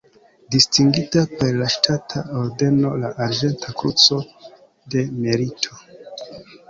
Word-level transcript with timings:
Distingita 0.53 1.21
per 1.41 1.51
la 1.59 1.67
ŝtata 1.73 2.23
ordeno 2.39 2.93
la 3.03 3.13
Arĝenta 3.27 3.75
Kruco 3.83 4.21
de 4.95 5.05
Merito. 5.21 5.81